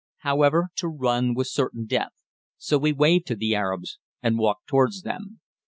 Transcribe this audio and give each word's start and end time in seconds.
However, 0.21 0.69
to 0.77 0.87
run 0.87 1.35
was 1.35 1.53
certain 1.53 1.85
death, 1.85 2.11
so 2.57 2.79
we 2.79 2.91
waved 2.91 3.27
to 3.27 3.35
the 3.35 3.53
Arabs 3.53 3.99
and 4.23 4.39
walked 4.39 4.65
towards 4.65 5.03
them. 5.03 5.41